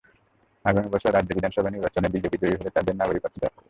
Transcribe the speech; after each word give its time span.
আগামী 0.65 0.89
বছর 0.93 1.11
রাজ্য 1.11 1.31
বিধানসভা 1.33 1.69
নির্বাচনে 1.71 2.07
বিজেপি 2.15 2.37
জয়ী 2.41 2.55
হলে 2.59 2.71
তাদের 2.77 2.93
নাগরিকত্ব 2.97 3.35
দেওয়া 3.35 3.49
হবে। 3.49 3.59